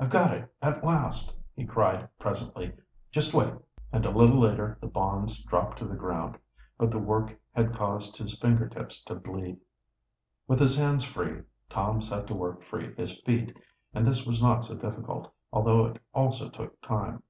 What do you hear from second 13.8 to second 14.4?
and this